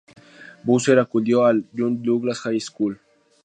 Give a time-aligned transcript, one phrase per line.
[0.63, 2.99] Boozer acudió al Juneau-Douglas High School.